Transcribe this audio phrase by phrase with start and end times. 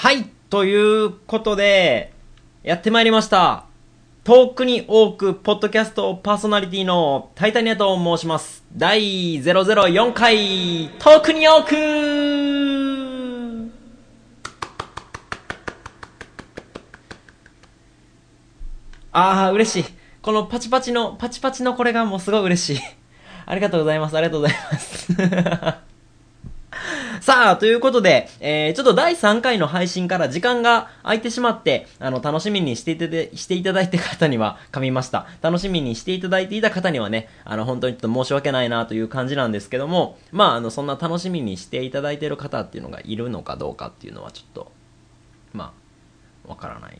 [0.00, 2.12] はい、ということで、
[2.62, 3.64] やってまいりました。
[4.22, 8.64] 遠くに多く、ポッドキャストパーソナリティのタイタニアと申します。
[8.76, 11.74] 第004回、遠くに多く
[19.10, 19.84] あー、嬉しい。
[20.22, 22.82] このパチパチの、パチパチのこれがもうすごい嬉しい。
[23.46, 24.16] ありがとうございます。
[24.16, 25.87] ありがとうございます。
[27.28, 35.26] さあ、ということで、えー、ちょっと第3回の配信から時間が空いてしまって、あの、楽しみにしていただしていただいた方には 噛みました。
[35.42, 44.72] 楽しみにしていただいていた方にはね、あの、本当にちょっと申し訳ないなという感じなんですけども、まあ、あの、そんな楽しみにしていただいている方っていうのがいるのかどうかっていうのはちょっと、
[45.52, 45.74] ま
[46.46, 46.98] あ、わからない。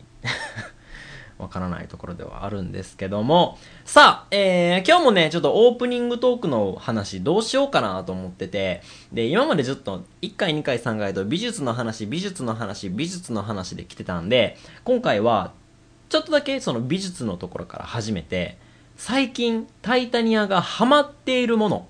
[1.38, 15.52] わからないところではあるんですけども、さあ、えー、今日もね、ちょっとオープニングトークの話どうしようかなと思ってて、で、今までちょっと1回、2回、3回と美術の話、美術の話、美術の話で来てたんで、今回は、
[16.08, 18.58] ちょっとだけその美術のところから始めて、
[18.96, 21.88] 最近、タイタニアがハマっているもの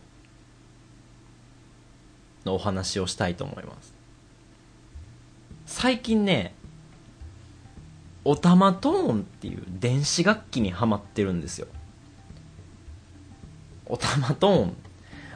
[2.45, 3.95] のお話をしたいと思います。
[5.64, 6.55] 最近ね、
[8.29, 11.67] オタマトーンっていう電子楽器にハマってるんですよ。
[13.87, 14.77] オタマトーン。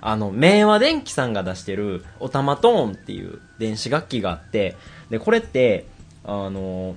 [0.03, 4.77] あの、明和電機さんが出してるオタマトーンっていう電子楽器があって、
[5.09, 5.87] で、これって、
[6.23, 6.95] あの、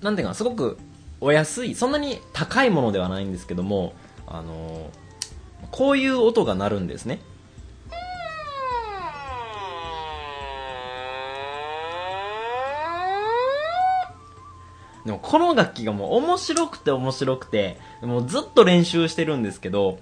[0.00, 0.78] なんていうか、すごく
[1.20, 3.92] お安い、そんなに高いものではないんですけども、
[4.26, 4.90] あの、
[5.70, 7.20] こういう音が鳴るんですね。
[15.08, 19.98] でもこの楽器がもう面白くて面白くて、もうずっと練習してるんですけど、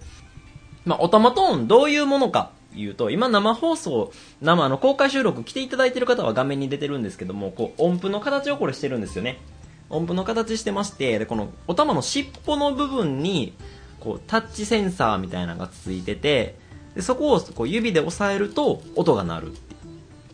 [0.84, 4.12] まあ、オタマトーンどういうものかいうと、今生放送、
[4.42, 9.38] 生の公開収録来ていただいてる方は画面に出てるんですけども、こう音符の形をこれしてるんですよね。
[9.90, 13.54] 音符の形してまして、で、このお玉の尻尾の部分に、
[14.00, 16.58] こうタッチセンサーみたいなのがついてて、
[16.96, 19.52] でそこをこう指で押さえると音が鳴る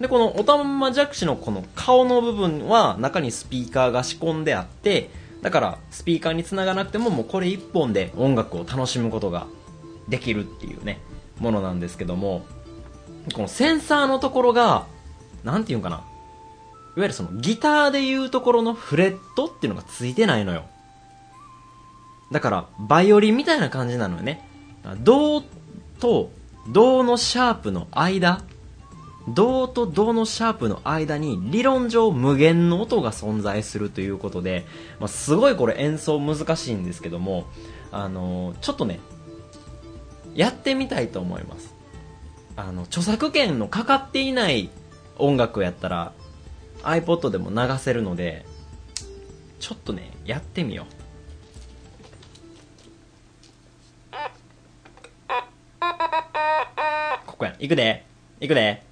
[0.03, 5.11] で、このオタマジャクシのこの顔の部分は中にスピーカーが仕込んであって、
[5.43, 9.47] だからスピーカーにつながなくてももうこれ一本で音楽を楽しむことが
[10.09, 10.99] できるっていうね、
[11.39, 12.45] ものなんですけども、
[13.33, 14.87] このセンサーのところが、
[15.45, 15.97] なんていうんかな。
[15.97, 16.05] いわ
[16.97, 20.65] ゆるそのギターでいうところのフレットっていうのがついてないのよ。
[22.33, 24.45] だから、バイオリンみたいな感じなのよね。
[25.05, 25.43] 銅
[26.01, 26.31] と
[26.69, 28.43] 銅のシャープの間、
[29.29, 34.67] 銅と銅のシャープの間に理論上無限の音が存在するということで、
[34.99, 37.47] まあ、すごいこれ演奏難しいんですけども、
[37.93, 39.01] あのーちょっとね、
[40.35, 41.75] やってみたいと思います。
[42.57, 44.71] あの、著作権のかかっていない
[45.19, 46.13] 音楽やったら
[46.83, 48.45] iPod でも流せるので、
[49.61, 50.87] ちょっとね、やってみよう。
[57.27, 57.55] ここや。
[57.59, 58.05] 行くで。
[58.41, 58.92] 行くで。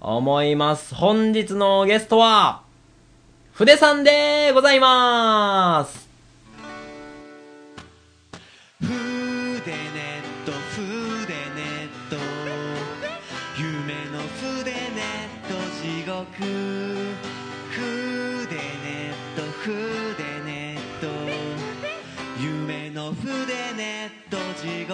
[0.00, 0.92] 思います。
[0.92, 2.62] 本日のゲストは、
[3.52, 6.03] 筆さんでございます。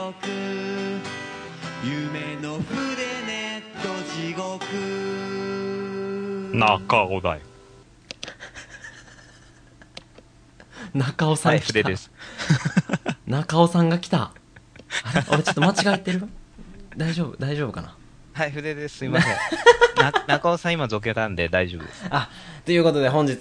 [0.01, 0.15] 獄
[1.85, 2.73] 夢の筆
[3.27, 4.65] ネット地獄
[6.57, 7.43] 中尾だよ。
[10.95, 11.73] 中尾さんはい、来た。
[11.81, 12.11] 筆です。
[13.29, 14.33] 中尾さんが来た。
[15.05, 15.23] あれ？
[15.29, 16.27] 俺ちょっと間違えてる？
[16.97, 17.37] 大丈夫？
[17.39, 17.95] 大丈夫かな？
[18.33, 18.97] はい、筆です。
[18.97, 19.37] すいません。
[20.01, 22.07] な中尾さん今続けたんで大丈夫です。
[22.09, 22.31] あ、
[22.65, 23.35] ということで本日、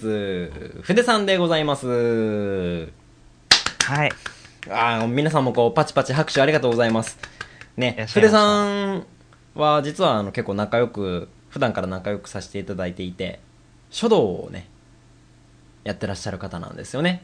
[0.83, 1.87] 筆さんでございます。
[1.87, 2.89] は
[4.05, 4.11] い。
[4.67, 7.17] あー皆さんもこうパチパチ拍手ありがとうございます。
[7.77, 9.05] ね筆さん
[9.55, 13.39] は実はあの結構仲良く、普段から仲良くさせていただいていて、
[13.89, 14.67] 書道をね、
[15.83, 17.23] やってらっしゃる方なんですよね。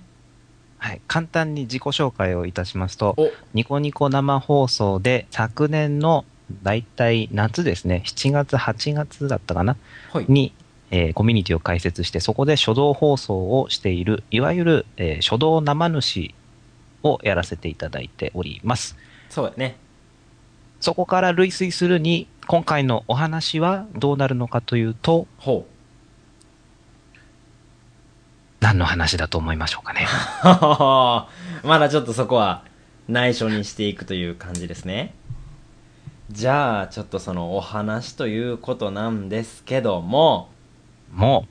[0.77, 1.01] はい。
[1.07, 6.25] 簡単に自己紹介をいたしますと、お、ニコニコ生放送で昨年の
[6.63, 9.75] 大体夏ですね、7月、8月だったかな
[10.13, 10.25] はい。
[10.29, 10.53] に、
[10.91, 16.33] えーコミュニティを開設して、そこで書道放送をしている、いわゆる、えー書道生主
[17.05, 18.97] をやらせていただいております。
[19.29, 19.77] そうやね。
[20.81, 25.75] そこから類推するに、今回のお話はどうなるのかというと、ほう。
[28.59, 30.07] 何の話だと思いましょうかね。
[31.63, 32.63] まだちょっとそこは
[33.07, 35.13] 内緒にしていくという感じですね。
[36.31, 40.49] じゃあ、ちょっとそのお話ということなんですけども、
[41.11, 41.47] も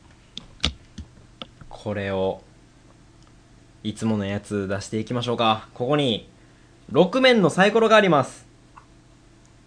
[1.68, 2.42] これを、
[3.84, 5.68] いつものやつ出していきましょうか。
[5.74, 6.26] ここに、
[6.90, 8.46] 6面のサイコロがあります。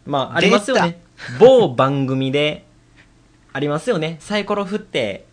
[0.08, 1.00] まあ、ありますよね。
[1.40, 2.66] 某番組で、
[3.54, 4.18] ありますよね。
[4.20, 5.28] サイコロ振って、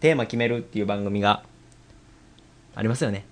[0.00, 1.44] テーマ決めるっていう番組が、
[2.74, 3.24] ありますよね。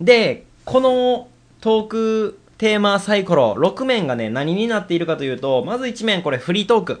[0.00, 1.28] で、この
[1.60, 6.92] トークテーマサイコロ、6面がね、何になっているかというと、まず1面これフリートーク。
[6.94, 7.00] う、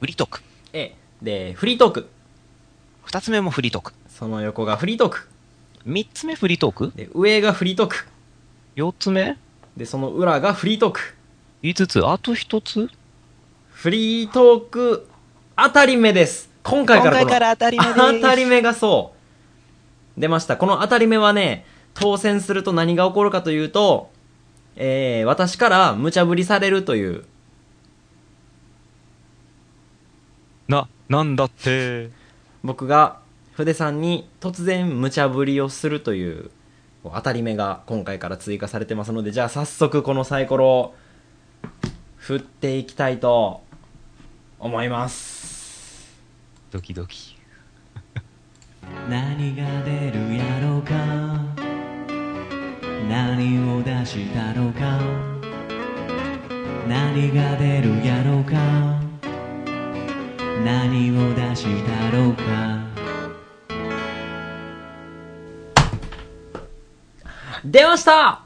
[0.00, 0.42] フリートーク。
[0.74, 2.08] え、で、フリートーク。
[3.04, 3.94] 二つ目もフリートーク。
[4.10, 5.28] その横がフリートーク。
[5.88, 6.92] 三つ目フリートーク？
[6.94, 8.06] で、上がフリートーク。
[8.74, 9.38] 四つ目？
[9.74, 11.00] で、その裏がフリートーク。
[11.62, 12.90] 五つあと一つ？
[13.70, 15.08] フリートーク、
[15.56, 16.50] 当たり目です。
[16.62, 19.14] 今回から今回から当たり目です当たり目がそ
[20.16, 20.20] う。
[20.20, 20.58] 出ました。
[20.58, 21.64] この当たり目はね、
[21.94, 24.10] 当選すると何が起こるかというと、
[24.76, 27.24] えー、私から無茶ぶりされるという、
[30.68, 32.10] な、なんだって。
[32.62, 33.20] 僕が
[33.58, 36.52] 筆さんに突然無茶ぶりをするという、
[37.02, 40.94] 当たり目が今回から追加されてますので、じゃあ早速このサイコロを
[42.18, 43.64] 振っていきたいと
[44.60, 46.16] 思います。
[46.70, 47.36] ドキドキ。
[49.10, 50.94] 何が出るやろうか
[53.08, 55.00] 何を出したろうか
[56.86, 58.54] 何が出るやろうか
[60.64, 62.87] 何を出したろうか
[67.70, 68.40] 出ました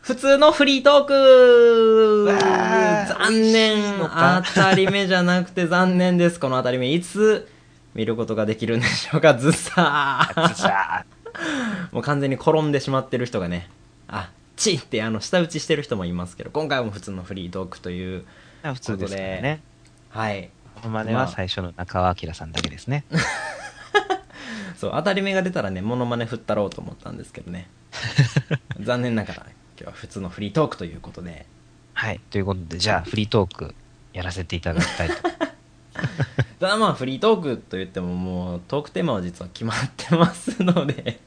[0.00, 6.38] 普通のフリートーク残念当たり目じゃなくて 残念です。
[6.38, 6.92] この当たり目。
[6.92, 7.50] いつ
[7.94, 9.34] 見ることができるんでしょうか？
[9.34, 11.04] ずさーさ
[11.90, 13.68] もう完全に転んでしまってる人がね、
[14.06, 18.24] あ、チッってあの、舌打ちしてる人もいますけど、今回はもう普通のフリートークという、
[18.62, 19.60] あ、普通ですね。
[20.10, 20.48] はい。
[21.14, 23.04] は最初の中尾明さんだけですね。
[24.80, 27.68] そう、当たり目が出たらね、モノマネ振ったろうと思ったんですけどね。
[28.80, 31.44] 残念ながら、今日は普通のフリートークということで、
[31.92, 32.20] はい。
[32.30, 33.74] ということで、じゃあ、フリートーク
[34.14, 35.16] やらせていただきたいと。
[36.60, 41.20] ただまあフリートークと言ってももうトークテーマは実は決まってますので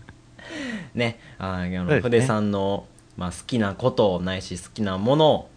[0.94, 5.48] ねああの筆さんの、まあ、好きなことないし好きなもの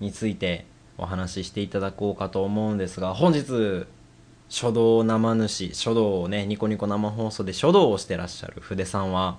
[0.00, 3.86] についてお話ししていただこうかと思うんですが本日
[4.54, 9.36] 書道生主書道をねニコニコ生放送で書道をしてらっしゃる筆さんは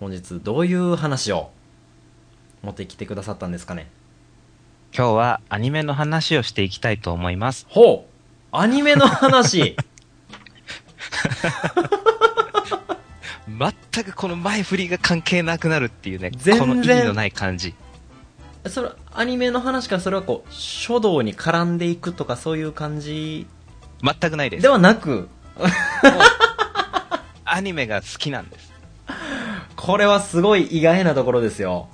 [0.00, 1.50] 本日どういう話を
[2.62, 3.90] 持ってきてくださったんですかね？
[4.96, 7.66] 今日はアニメの話をしていきたいと思います。
[7.68, 8.10] ほう
[8.50, 9.76] アニメの話
[13.92, 17.74] 全くこの前振りが関係なくなるっていうね、全然この意味のない感じ。
[18.66, 23.46] それ、アニメの話からそれはこう、書道に絡んでいくとかそういう感じ？
[24.02, 24.62] 全くないです。
[24.62, 25.28] ではなく、
[27.44, 28.72] アニメが好きなんです。
[29.76, 31.88] これはすごい意外なところですよ。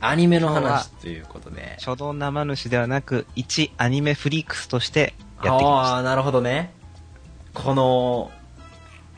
[0.00, 1.76] アニメの話ということで。
[1.80, 6.72] 初動生主ではなく、一アニメフリークスとしてやってきましああ、なるほどね。
[7.54, 8.30] この、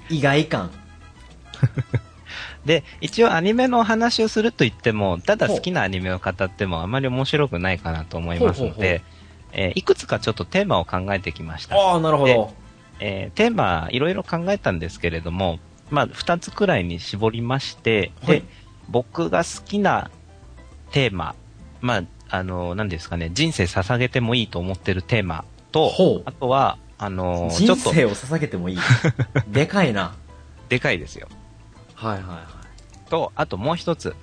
[0.08, 0.70] 意外感。
[1.52, 1.98] た。
[2.64, 9.02] で、一応アニメの話をすると言っても、ただ好きなアニメを語ってもあまり面白くないかなと思いますのほうほうほうで、
[9.52, 11.76] えーいくつかちょっとテーマを考えてきました。
[11.76, 12.54] ああ、なるほど。
[13.00, 15.58] えーテーマいろいろ考えたんですけれども、
[15.90, 18.44] まあ、二つくらいに絞りまして、はいで、
[18.88, 20.10] 僕が好きな
[20.90, 21.34] テーマ、
[21.80, 28.78] まあ、あの、何ですかね、人生捧げてもいいと思ってるテーマとあとは、あの、ちょっと、人生を捧げてもいい。
[29.48, 30.14] でかいな。
[30.68, 31.28] でかいですよ。
[31.94, 32.42] はいはいは
[33.06, 33.10] い。
[33.10, 34.14] と、あともう一つ。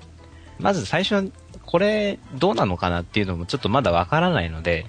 [0.60, 1.32] まず最初、
[1.66, 4.86] これ、どうなのかなっていうのもちょっとまだわからないので、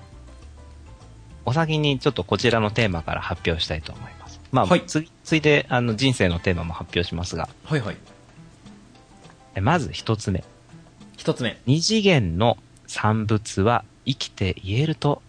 [1.46, 4.40] お先にちょっとこちらのテーマから発表したいと思います。
[4.50, 7.96] まあ、はいつついで、あの、人生のテーマも発表しますが、はいはい。
[9.54, 10.44] えまず一つ目。
[11.16, 11.58] 一つ目。
[11.64, 15.22] 二次元の産物は生きて言えると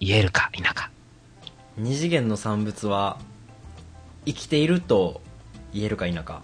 [0.00, 0.90] 言えるか否か。
[1.78, 3.18] 二次元の産物は、
[4.26, 5.22] 生きていると
[5.72, 6.42] 言えるか否か。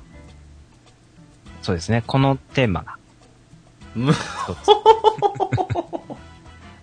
[1.60, 2.02] そうですね。
[2.06, 2.96] このテーマが。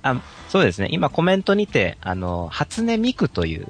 [0.03, 0.21] あ
[0.55, 0.87] そうですね。
[0.89, 3.67] 今コメントにて、あの、初音ミクという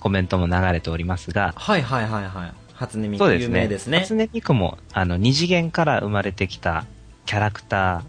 [0.00, 2.52] コメントも流れておりますが、はいはいはいはい。
[2.74, 3.48] 初音ミクね。
[3.48, 4.00] 名ですね。
[4.00, 6.84] 初音ミクも、あの、二次元から生まれてきた
[7.26, 8.02] キャラクタ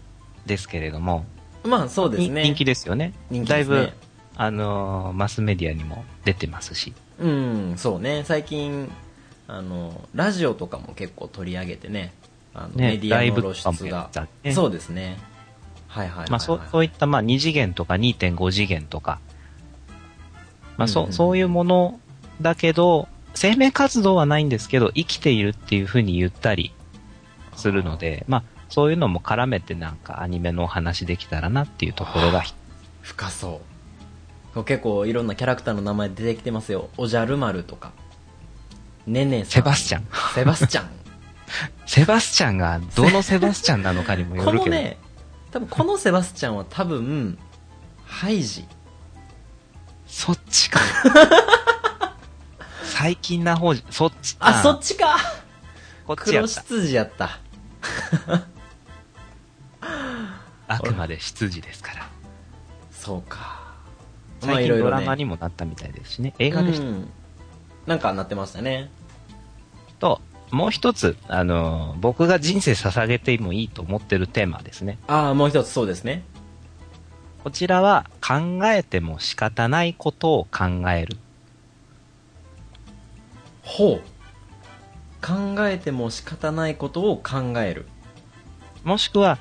[0.46, 1.26] ーですけれども、
[1.62, 2.42] まあそうですね。
[2.42, 3.12] に人気ですよね。
[3.30, 3.92] 人気ですねだいぶ、
[4.34, 6.94] あの、マスメディアにも出てますし。
[7.20, 8.24] うん、そうね。
[8.24, 8.90] 最近、
[9.46, 12.12] あの、ラジオとかも結構取り上げてね、
[12.52, 14.10] あの、ねメディアの露出が
[14.42, 15.18] ねそうですね。
[15.88, 16.30] はいはいはい、はい。
[16.30, 19.18] まあ、そう、そういった、まあ、二次元とか2.5次元とか、
[20.76, 22.00] まあ、そうんうんう、そういうもの
[22.40, 26.72] だけど、生命活動はないんですけど、生きているっていうふうに言ったり
[27.56, 32.44] するので、まあ、そういうのも絡めてなんかアニメのお話できたらなっていうところが、
[33.02, 33.60] 深そ
[34.54, 34.64] う。
[34.64, 36.88] 結構いろんなキャラクターの名前出てきてますよ。
[36.96, 37.92] おじゃる丸とか。
[39.06, 39.44] ねね。
[39.44, 40.06] セバスチャン。
[40.34, 40.88] セバスチャン。
[41.86, 44.98] セバスチャンがどのセバスチャンなのかにもよるけど、このね、
[45.50, 47.38] 多分このセバスチャンは多分、
[48.04, 48.66] ハイジ。
[50.06, 50.80] そっちか。
[52.84, 54.36] 最近な方じ、そっち。
[54.40, 55.16] あ、そっちか
[56.06, 56.62] こっちや黒った。
[56.62, 57.38] 羊やった。
[60.68, 62.08] あくまで執事ですから。
[62.90, 63.58] そうか。
[64.40, 66.34] 最近ドラマににもなったみたいですしね。
[66.38, 66.86] 映画でした。
[66.86, 67.10] うん
[67.88, 68.90] なんかなってましたね。
[69.98, 74.98] と、もう一つ、あのー僕が人生捧げてもいいと思ってるテーマですね。
[75.06, 76.22] ああ、もう一つそうですね。
[77.44, 81.16] こちらは、考えても仕方ないことを考える。
[83.62, 84.00] ほう。
[85.20, 87.86] 考えても仕方ないことを考える。
[88.84, 89.38] もしくは、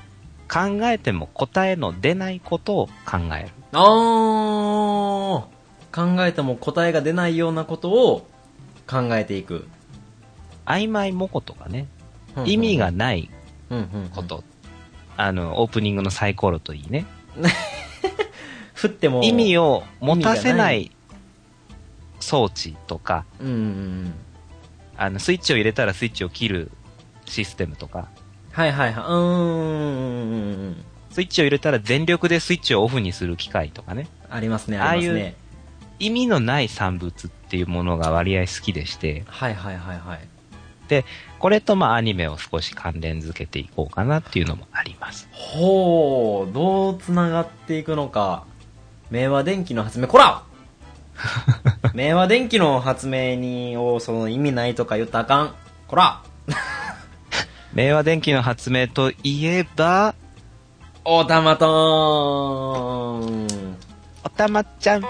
[0.51, 3.49] 考えても答えの出ないことを考える。
[3.73, 5.57] あー
[5.91, 8.27] 考えても答えが出ないようなことを
[8.87, 9.67] 考えていく。
[10.67, 11.87] 曖昧模倣とかね、
[12.45, 13.29] 意味がない
[13.69, 14.43] うんうんうんこと。
[15.15, 17.05] あの、オープニングのサイコロといいね。
[18.75, 19.23] 振っても。
[19.23, 20.91] 意味を持たせな意い
[22.19, 24.13] 装置とか、うんうんうん。
[24.95, 26.71] あの、スイッチを入れたらスイッチを切る
[27.25, 28.09] システムとか、
[28.51, 29.03] はいはいはい。
[29.03, 30.85] うーん。
[31.11, 34.07] スイッチを入れたら全力でスイッチをオフにする機械とかね。
[34.29, 35.35] ありますね、ああいうありますね。
[35.99, 40.19] 意味のない産物っていうものが割合好きでして、はいはいはいはい。
[41.39, 45.27] これとまあアニメを少し関連づけていこうかなっていうのもあります。
[45.31, 48.45] ほう、どう繋がっていくのか。
[49.09, 50.43] 明和電機の発明、こら
[51.93, 55.55] 明和電機の発明に、を、その意味ないとか言ったらあかん。
[55.87, 56.21] こら
[57.73, 60.15] 明和電機の発明といえば、
[61.05, 63.77] おたまとーん。
[64.23, 65.03] おたまちゃん。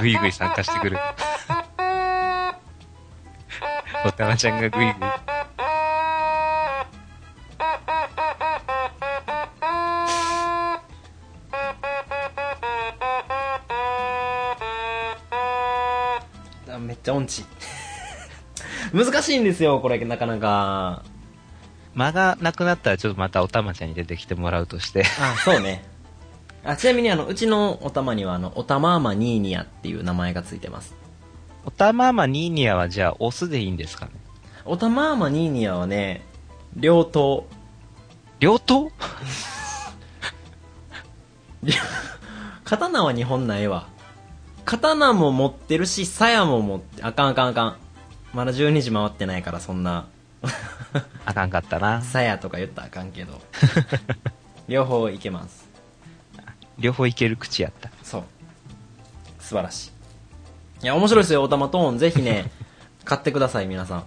[0.00, 0.98] ぐいぐい参加してくる。
[4.06, 4.92] おたまちゃんがぐいぐい。
[16.70, 17.44] あめっちゃ音痴。
[18.92, 21.02] 難しいんですよ、これ、なかなか。
[21.94, 25.04] 間がなくなったらちょっとまたおたまちゃんに出てきてもらうとして。
[25.20, 25.84] あ、そうね。
[26.64, 30.94] あ、ちなみにあの、うちのおたまにはあの、おたまーまニーニアっていう名前がついてます。
[31.66, 34.12] おたままニーニアはじゃあオスでいいんですかね？
[34.64, 36.22] おたまーまニーニアはね、
[36.76, 37.42] 両刀。
[38.40, 38.90] 両刀
[42.64, 43.86] 刀は日本ないわ。
[44.64, 47.76] 刀も持ってるし、鞘も持って、あかんあかんあかん。
[48.32, 50.06] まだ12時回ってないからそんな、
[51.26, 52.00] あかんかったな。
[52.02, 53.40] 鞘とか言ったらあかんけど。
[54.68, 55.68] 両方いけます。
[56.78, 57.90] 両方いける口やった。
[58.02, 58.24] そう。
[59.40, 59.93] 素晴らしい。
[60.84, 61.98] いや、面白いですよ、オタマトーン。
[61.98, 62.50] ぜひね、
[63.06, 64.04] 買ってください、皆さん。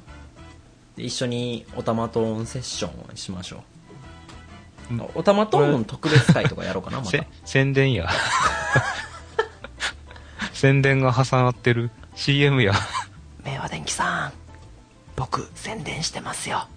[0.96, 3.64] で一緒にオタマトーンセッションをしましょ
[4.92, 4.94] う。
[4.94, 7.28] うんオタマトーン特別会とかやろうかな、またせ。
[7.46, 8.08] 宣伝や。
[10.54, 12.74] 宣伝が挟まってる CM や。
[13.44, 14.34] 明和電機さん、
[15.16, 16.68] 僕、宣伝してますよ。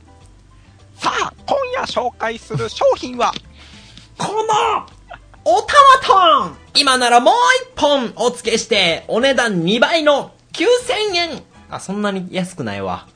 [0.96, 3.34] さあ、今夜紹介する商品は、
[4.16, 4.86] この、
[5.44, 7.34] おたまトーン今ならもう
[7.72, 13.06] 一本お付けして、お値段2倍の9000円あ、そんなに安くないわ。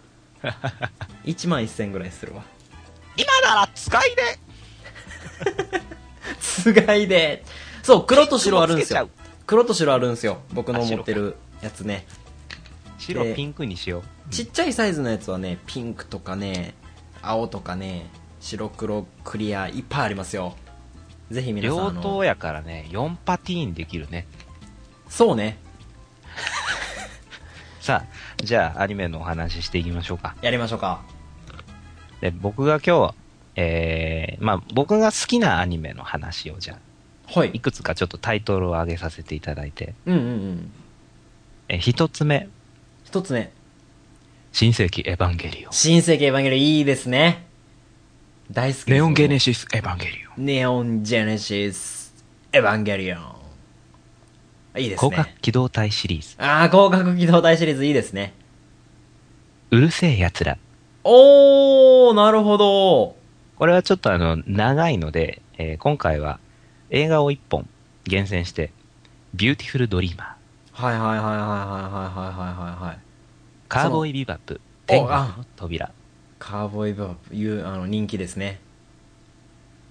[1.24, 2.42] 1万1000円ぐらいするわ。
[3.16, 4.38] 今なら使いで
[6.40, 7.44] つがいで。
[7.82, 9.08] そう、黒と白あるんですよ。
[9.46, 10.38] 黒と白あるんですよ。
[10.52, 12.06] 僕の持ってるやつね。
[12.08, 12.14] で
[12.98, 14.30] 白ピンクにしよう。
[14.32, 16.74] ちっちゃいサイズのやつはね、ピンクとかね、
[17.20, 18.08] 青とかね、
[18.40, 20.56] 白黒クリアいっぱいありますよ。
[21.34, 24.26] ぜひ皆さん両あの刀やからね、4パティーンできるね。
[25.08, 25.58] そうね。
[27.80, 30.36] さあ、じゃあアニメのお話ししていきましょうか。
[30.42, 31.02] やりましょうか。
[32.20, 33.14] で、僕が今日、
[33.56, 36.78] えー、まあ僕が好きなアニメの話をじゃ
[37.28, 37.60] あ、はいい。
[37.60, 40.72] くつかちょっとタイトルを上げさせていただいて、うんうんうん。
[41.68, 42.48] えー一つ目、
[43.04, 43.52] 一つ目。
[44.52, 45.72] 新世紀エヴァンゲリオン。
[45.72, 47.46] 新世紀エヴァンゲリオンいいですね。
[48.50, 48.90] 大好き。
[48.90, 50.44] ネオンゲネシスエヴァンゲリオン。
[50.44, 52.14] ネオンジェネシス
[52.52, 53.20] エヴァンゲリオン。
[54.76, 55.36] いいです攻殻ね。
[55.40, 56.34] 機動隊シリーズ。
[56.42, 58.34] ああ、攻殻機動隊シリーズいいですね。
[59.70, 60.58] うる星やつら。
[61.04, 63.16] おー、なるほど。
[63.56, 66.40] これはちょっとあの、長いので、えー今回は
[66.90, 67.68] 映画を一本
[68.04, 68.72] 厳選して、
[69.34, 72.98] ビューティフルドリーマー、はいはいはいはいはいはいはいはいはい。
[73.68, 75.92] カウボーイビバップ、お天国の扉。
[76.44, 78.60] カウボーイビバップ、いう、あの、人気ですね。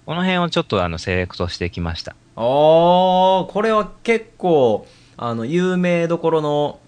[0.06, 2.14] この辺をちょっとあの、セレクトしてきました。
[2.36, 4.86] おー、これは結構、
[5.16, 6.78] あの、有名どころの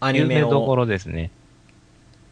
[0.00, 0.38] アニメを。
[0.38, 1.30] 有名どころですね。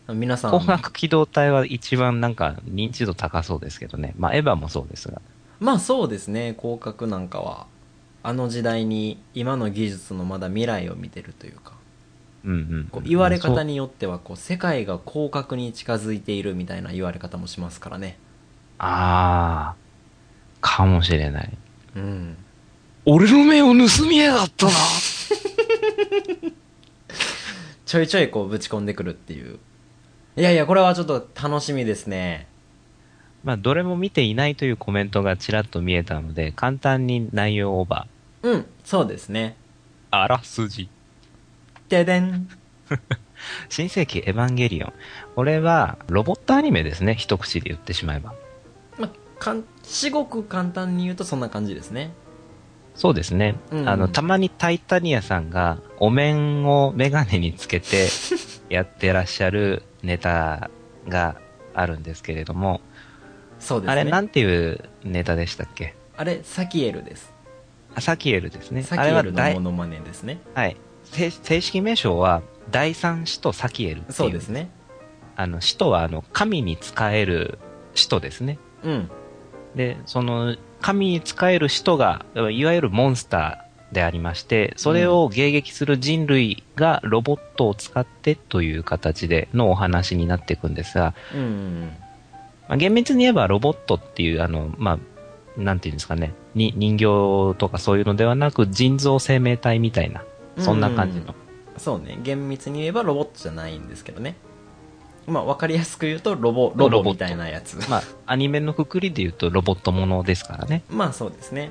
[0.09, 0.51] 皆さん。
[0.51, 4.15] 紅白機動隊は一番なんか認知度高そうですけどね。
[4.19, 5.23] まあ、エヴァもそうですが。
[5.61, 7.69] まあそうですね、広角なんかは、
[8.25, 11.75] あの時代に今の技術のまだ未来を見てるというか。
[12.91, 13.73] こう言われ方に。
[13.73, 18.19] によっては、こう、世界が広角に近づいているみたいな言われ方もしますからね。
[18.79, 21.59] あー、かもしれない。
[21.97, 22.37] うん。
[23.05, 24.73] 俺の目を盗みやがったな。
[27.85, 29.59] ちょいちょいこうぶち込んでくるっていう。
[30.37, 32.47] いやいや、これはちょっと楽しみですね。
[33.43, 38.07] まあ、どれも見ていないというコメントがちらっと見えたので、簡単に内容オーバ
[38.43, 39.57] うん、そうですね。
[40.13, 40.17] ー。
[40.17, 40.89] あらすじ。
[41.91, 42.49] ででん。
[43.69, 44.93] 新世紀エヴァンゲリオン。
[45.35, 47.17] これは、ロボットアニメですね。
[47.17, 48.33] 一口で言ってしまえば。
[48.97, 52.13] まあ、かん、至極簡単に言うとそんな感じですね。
[52.95, 53.57] そうですね。
[53.73, 58.09] うんあの、たまにタイタニアさんが、お面をメガネにつけて、
[58.71, 60.71] やってらっしゃるネタ
[61.09, 61.37] が
[61.75, 62.81] あるんですけれども、
[63.59, 64.01] そうですね。
[64.01, 65.95] あれなんていうネタでしたっけ？
[66.17, 67.33] あれ、サキエルです。
[67.97, 68.85] あサキエルですね。
[68.85, 70.39] サキエルのモノマネですね。
[70.55, 70.77] はい。
[71.11, 74.13] 正正式名称は、第三使徒サキエルっていう。
[74.13, 74.71] そうですね。
[75.37, 77.59] あの、使徒は、あの、神に仕える
[77.95, 78.59] 使徒ですね。
[78.85, 79.11] うん。
[79.75, 91.93] で、その、神に仕える使徒が、いわゆるモンスターでありまして、それを迎撃する人類がロボットを使ってという形でのお話になっていくんですが、うんうん
[92.69, 100.30] まあ、厳密に言えばロボットっていう、あの、まあ、なんていうんですかね、に人形とかそういうのではなく人造生命体みたいな、うん。
[100.59, 101.27] そんな感じの。
[101.27, 101.81] うん。
[101.81, 102.19] そうね。
[102.23, 104.37] 厳密に言えばロボットじゃないんですけどね。
[105.27, 107.77] まあ、わかりやすく言うとロボ、ロロボみたいなやつ。
[107.89, 110.83] まあ、アニメのくくりで言うとロボットものですからね。
[110.91, 111.71] まあ、そうですね。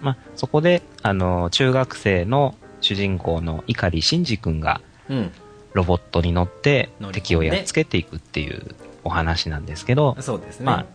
[0.00, 5.32] まあ、そこで、あの、中学生の主人公の碇シンジ君がうん。
[5.74, 10.66] ロボットに乗って敵をやっつけていくっていうお話なんですけど、そうですね。
[10.66, 10.86] まあ、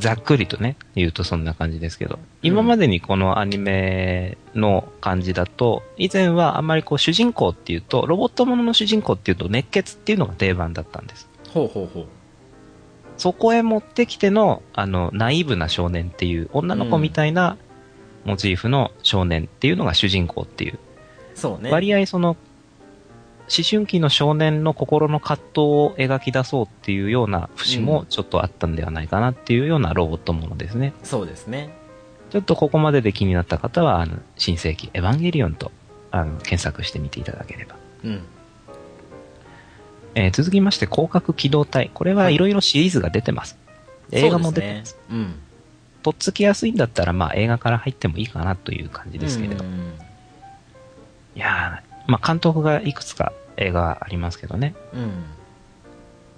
[0.00, 11.28] ざっくりとね、言うとそんな感じですけど、今までにこのアニメの感じだと、以前はあんまりこう主人公っていうと、ロボットものの主人公っていうと熱血っていうのが定番だったんです。
[11.50, 12.06] ほうほうほう。
[13.18, 17.58] そこへ持ってきての、あの、ナイーブな少年っていう、女の子みたいな
[18.24, 20.78] モチーフの少年っていうのが主人公っていう。
[21.34, 21.70] そうね。
[21.70, 22.38] 割合その、
[23.52, 30.92] 思春期の少年の心の葛藤を描き出そうっていうような節もちょっとあったんではないかなっていうようなロボットものですね。
[31.02, 31.74] そうですね。
[32.30, 35.72] ちょっとここまでで気になった方は、あの、新世紀エヴァンゲリオンと、
[36.12, 37.74] あの、検索してみていただければ。
[38.04, 38.22] うん。
[40.14, 41.90] えー続きまして、広角機動隊。
[41.92, 43.58] これはいろいろシリーズが出てます。
[44.12, 44.90] 映画も出てます。
[44.92, 45.18] そうですね。
[45.18, 45.34] うん。
[46.02, 49.64] とっつきやすいんだったら、まあ映画から入ってもいいかなという感じですけれど。
[49.64, 49.92] いうん
[51.34, 54.74] やー、まあ監督がいくつか映画ありますけどね。
[54.92, 55.24] うん。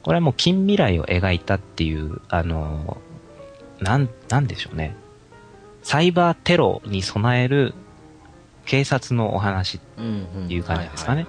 [0.02, 4.94] これはもう近未来を描いたっていう、あのーなん、なんでしょうね。
[5.82, 7.74] サイバーテロに備える
[8.64, 9.80] 警察のお話。
[9.98, 10.26] うん。
[10.36, 10.52] うん。
[10.52, 11.26] いう感じですかね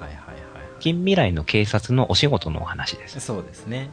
[0.79, 3.19] 近未来の警察のお仕事のお話です。
[3.19, 3.89] そうですね。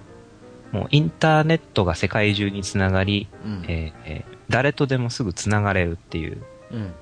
[0.72, 3.64] もうインターネットが世界中につながり、うん。
[3.68, 6.92] えーえー誰とでもすぐつながれるっていう、うん。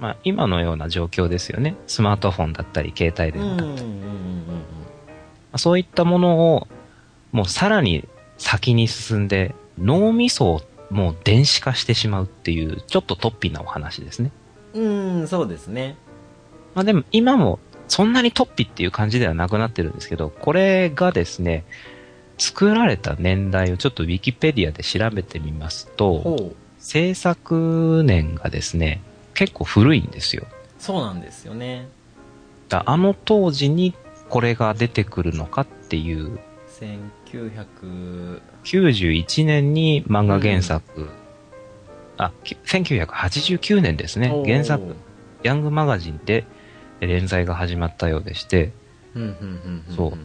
[0.00, 1.76] まあ今のような状況ですよね。
[1.86, 3.38] スマートフォンだったり、携帯。
[3.38, 3.88] 電話だったり。
[5.56, 6.68] そういったものを、
[7.32, 8.08] もうさらに
[8.38, 14.32] 先に進んで、脳みそをもう電子化してしまうっていう、ちょっと突飛なお話ですね。
[14.72, 15.20] うん。
[15.20, 15.96] うん、そうですね。
[16.74, 17.58] まあでも今も
[17.88, 21.64] そんなに突飛っていう感じではなくなってるんですけど、これがですね、
[22.38, 26.54] 作られた年代をちょっとウィキペディアで調べてみますと。
[26.78, 29.02] 制作年がですね、
[29.40, 30.46] 結構古いんですよ。
[30.78, 31.88] そうなんですよね。
[32.68, 33.94] だあの当時に
[34.28, 36.38] これが出てくるのかっていう、
[36.78, 41.08] 1900、91年に漫画原作、
[42.18, 44.94] あ、き1989年ですね原作、
[45.42, 46.44] ヤングマガジンで
[47.00, 48.72] 連載が始まったようでして、
[49.14, 49.84] うん、うん、うん。
[49.88, 50.18] うんそう。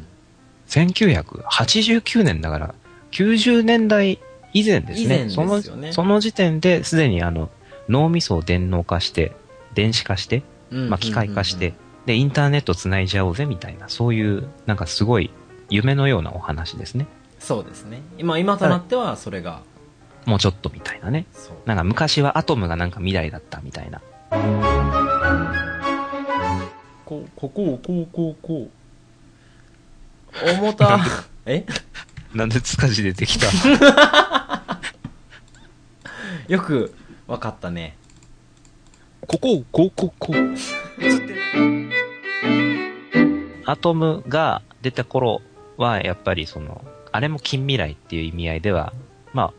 [0.67, 2.75] 1989年だから、
[3.11, 4.19] 90年代
[4.51, 5.05] 以前ですね。
[5.05, 7.49] 以前ですよねその、その時点ですでにあの、
[7.89, 9.35] 脳みそを電脳化して、
[9.73, 11.73] 電子化して、うんまあ、機械化して、、
[12.05, 15.31] で、インターネット繋いじゃおうぜみたいな、そういう、なんかすごい
[15.69, 17.07] 夢のようなお話ですね。
[17.39, 18.01] そうですね。
[18.17, 19.61] 今、今となっては、それが、
[20.25, 21.25] もうちょっとみたいなね。
[21.65, 24.01] なんか昔はアトムがなんか未来だったみたいな。
[27.05, 28.69] こう、ここを、こう、こう、こ
[30.43, 30.49] う。
[30.59, 30.99] 重た。
[31.45, 31.65] え？
[32.33, 33.47] なんで塚地出てきた？
[36.47, 36.93] よく、
[37.27, 37.97] わかったね。
[39.27, 40.55] ここ、こう、こう、こう。
[43.65, 45.41] アトムが出た頃
[45.77, 48.93] は、やっぱりその、あれも近未来っていう意味合いでは、
[49.33, 49.53] ま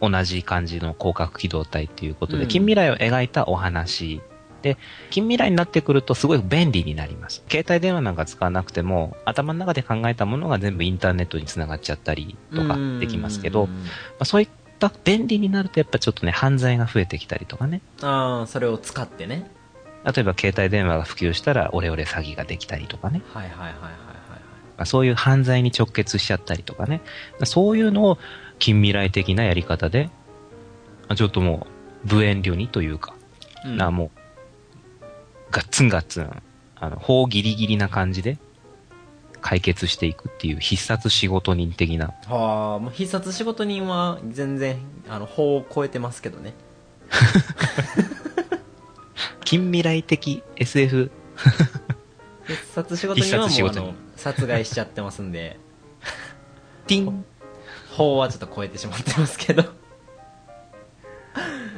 [0.00, 4.20] あ、同じ感じの広角機動隊っていうことで、うん近未来を描いたお話。
[4.62, 4.76] で、
[5.10, 7.44] 近未来になってくるとすごい便利になります。
[7.48, 13.86] 携帯電話なんか使わなくても、頭の中で考えたものが全部インターネットにつながっちゃったりとかできますけど、まうん
[14.18, 14.48] あ、そういっ
[14.78, 17.80] た便利になるとやっぱちょっとね、犯罪が増えてきたりとかね。
[18.02, 19.50] ああ、それを使ってね。
[20.04, 23.22] 例えば携帯電話が普及したらオレオレ詐欺ができたりとかね。
[23.34, 23.98] はいはいはいはいはい
[24.78, 27.00] まあ、そういう犯罪に直結しちゃったりとかね。
[27.44, 28.18] そういうのを
[28.60, 30.08] 近未来的なやり方で、
[31.08, 31.66] まあちょっとも
[32.04, 33.14] う、無遠慮にというか、
[33.64, 33.76] はい。
[33.76, 34.12] なも
[35.00, 35.04] う、
[35.50, 36.30] ガッツンガッツン、
[36.76, 38.38] あの、法ギリギリな感じで
[39.40, 42.12] 解決していくっていう必殺仕事人的な。
[42.26, 46.54] はあ、もう必殺仕事人は全然、あの、法を超えてますけどね。
[49.44, 51.10] 近未来的 SF。
[52.46, 55.58] 必殺仕事人はもう殺害しちゃってますんで、
[56.86, 57.24] ティン
[57.90, 59.64] 法はちょっと超えてしまってますけど。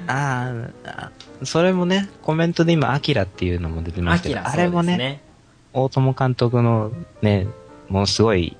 [0.06, 1.12] あーあ、
[1.44, 5.22] それもね、コメントで今、アキラっていうのも出てまアすけど、あれもね。
[5.72, 6.90] 大友監督の
[7.22, 7.46] ね、
[7.88, 8.56] もうすごい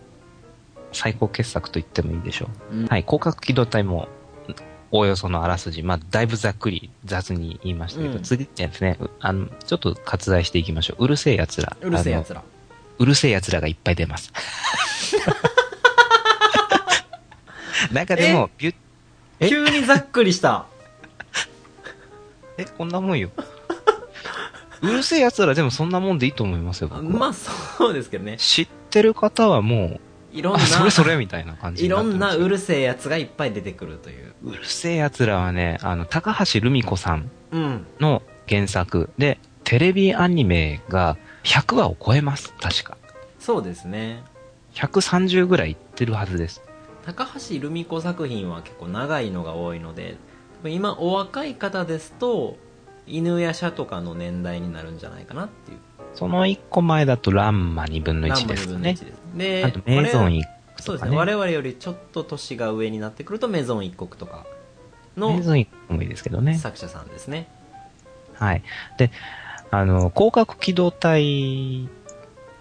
[0.92, 2.88] 最高傑作と言ってもいいでしょうんう。
[2.88, 4.08] はい、広角機動隊も、
[4.92, 11.04] おおよそのあらすじ、まあ、だいぶざっくり雑に言いましたけど、うん次ですね、うあの、ちょっと割愛していきましょう。
[11.04, 11.76] うるせえ奴ら。
[11.80, 12.42] うるせえ奴ら。
[12.98, 14.32] うるせえ奴らがいっぱい出ます。
[17.92, 20.66] なんかでも、急にざっくりした。
[22.58, 23.30] え、こんなもんよ。
[24.82, 28.36] うるせえ奴らでもそんなもんでいいと思いますよ、僕はまあ、そうですけどね。
[28.38, 30.00] 知ってる方はもう、
[30.32, 34.34] いろんな、あ、それそれみたいな感じいろんなうるるせえ奴がいっぱい出てくるという。
[34.44, 37.86] うるせえ奴らはね、あの、高橋留美子さんうん。
[37.98, 42.96] の原作で、テレビアニメが100話を超えます、確か。
[43.38, 44.22] そうですね。
[44.74, 46.62] 130ぐらいいってるはずです。
[47.04, 50.16] 高橋留美子作品は結構長いのが多いので、
[50.64, 52.56] 今お若い方ですと、
[53.06, 55.78] 犬や舎とかの年代になるんじゃないかなっていう。
[56.14, 59.04] その1個前だとランマ2分の1何も二分のですかね一。
[59.04, 59.20] です。
[59.36, 64.46] で、あと、メイゾンこれ X そうですね我々よりちょっと年が上になってくるとメゾン一国とか
[65.16, 66.56] のメゾン一国もいいですけどね。
[66.56, 67.48] 作者さんですね
[68.34, 68.62] はい。
[68.98, 69.10] で、
[69.70, 71.88] あの、広角機動隊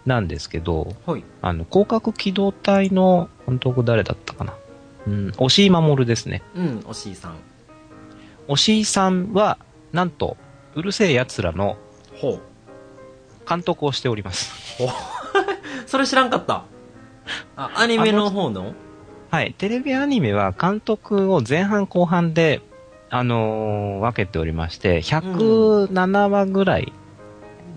[0.05, 4.53] なんですけど、はいあの、広角機動隊の監督誰だったかな
[5.07, 6.43] うん、押井守ですね。
[6.55, 7.35] うんおしいさん
[8.47, 9.57] 押井さんは、
[9.91, 10.37] なんと、
[10.75, 11.77] うるせえ奴らの
[12.15, 12.41] ほう
[13.47, 14.77] 監督をしております。
[15.87, 16.63] それ知らんかった
[17.55, 18.73] あアニメの方の？
[19.31, 19.53] はい。
[19.57, 22.61] テレビアニメは監督を前半後半で、
[23.09, 26.93] あのー分けておりまして、107話ぐらい、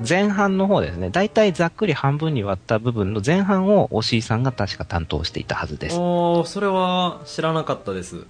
[0.06, 1.10] 前半の方ですね。
[1.10, 5.98] だいたいざっくり半分に割った部分の前半を押井さんが確か担当していたはずです。
[5.98, 8.26] おおそれは知らなかったです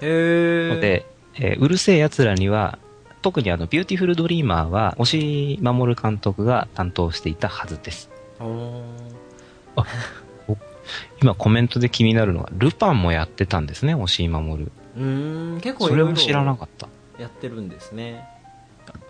[0.00, 1.06] へえので、
[1.38, 2.78] えーうる星やつらには、
[3.22, 8.10] 特にあの、ビューティフルドリーマーは、押井守監督が担当していたはずです。
[8.40, 8.82] おー
[11.20, 14.64] 今コメントで気になるのが、ルパンもやってたんですね、押井守。
[14.64, 16.88] うーん結構それも知らなかった。
[17.18, 18.24] やってるんですね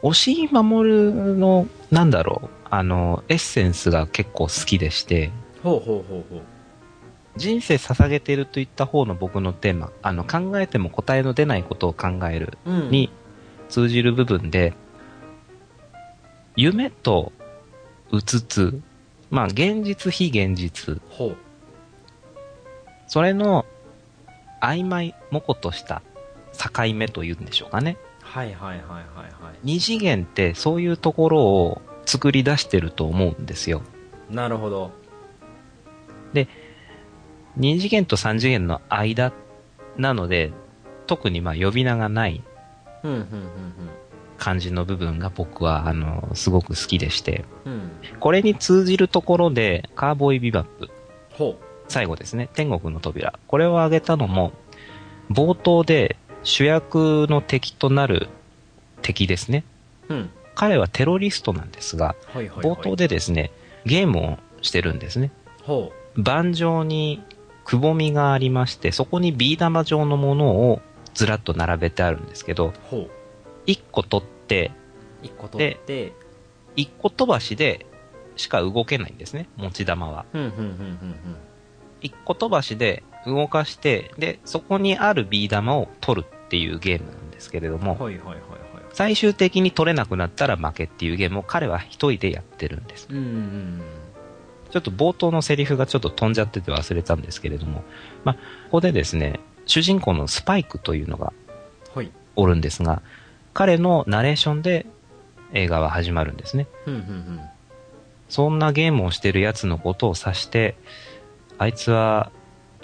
[0.02, 5.30] 押井守の、なんだろう、あの、エッセンスが結構好きでして、
[5.62, 6.40] ほうほうほうほう
[7.36, 13.10] 人生捧げているといった方の僕のテーマ、あの、考えても答えの出ないことを考えるうんに
[13.68, 14.74] 通じる部分で、
[16.56, 17.32] 夢と
[18.10, 18.80] うつつ、
[19.30, 21.36] まあ、現実非現実、ほう
[23.06, 23.64] それの
[24.60, 26.02] 曖昧模糊とした
[26.52, 27.96] 境目というんでしょうかね。
[28.20, 33.82] はいはいはいはいはい二次元ってそういうところを作り出してると思うんですよ。
[34.30, 34.92] なるほど
[37.56, 39.32] 二次元と三次元の間
[39.96, 40.52] なので、
[41.06, 42.44] 特にまあ呼び名がない
[44.38, 47.72] 感じの部分が僕は、あの、すごく好きでして、うん。
[47.72, 50.88] うんこれに通じるところで、カーボーイビバップ、
[51.30, 51.56] ほ
[51.88, 53.38] 最後ですね、天国の扉。
[53.46, 54.52] これを挙げたのも、
[55.30, 58.28] 冒頭で主役の敵となる
[59.02, 59.64] 敵ですね。
[60.08, 60.30] ううん。
[60.54, 63.52] 彼はテロリストなんですが、冒頭でですね、
[63.84, 65.30] ゲームをしてるんですね。
[65.62, 67.22] ほ盤上に
[67.64, 70.80] くぼみがありまして、そこにビー玉状のものを
[71.18, 73.10] ずらっと並べてあるんですけど、うほう。
[73.66, 74.70] 1個取って、
[75.20, 76.12] 一個取って。
[76.76, 77.86] 1個飛ばしで
[78.36, 80.26] しか動けないんですね、持ち玉は。
[80.32, 81.16] うんうんうんうん
[82.00, 88.38] 1個飛ばしで動かして、で、そこにあるビー玉を取るっていうゲームなんですけれどうんも、はいはいはいはい。
[88.92, 93.08] 最終的に取れなくなったら負けっていうゲームを彼は一人でやってるんです。
[93.10, 93.82] うんうん。
[94.70, 97.82] ちょっと冒頭のセリフがちょっと飛んじゃってて忘れたんですけれども、
[98.22, 101.32] まあ、ここでですね、主人公のスパイクというのが
[101.94, 103.02] はいおるんですが、
[103.54, 104.86] 彼のナレーションで
[105.52, 106.66] 映画は始まるんですね。
[106.86, 107.40] うんうんうん
[108.28, 110.76] そんなゲームをしてる奴のことを指して、
[111.56, 112.30] あいつは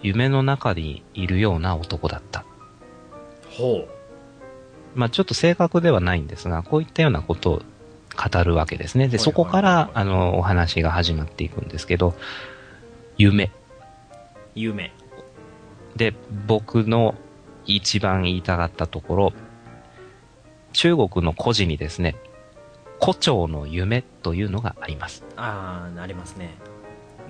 [0.02, 2.46] 夢の中にいるような男だった。
[3.50, 3.86] ほ
[4.94, 7.62] まあちょっと正確ではないんですが、こういったようなことを
[8.16, 9.08] 語るわけですね。
[9.08, 12.14] で、はいそこから、あの、お話が始まっていくんですけど、
[13.18, 13.44] 夢。
[13.44, 13.50] う
[14.54, 14.92] 夢
[15.96, 16.14] で、
[16.46, 17.14] 僕の
[17.66, 19.32] 一番言いたかったところ、
[20.72, 22.16] 中国の古事にですね、
[22.98, 25.24] 胡蝶の夢というのがあります。
[25.36, 26.54] ああなりますね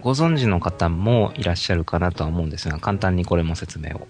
[0.00, 4.07] ご存知の方もいらっしゃるかなとは思うんですが、簡単にこれも説明を。